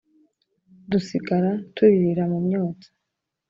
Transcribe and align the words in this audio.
dusigara 0.89 1.51
turirira 1.75 2.23
mumyotsi” 2.31 2.89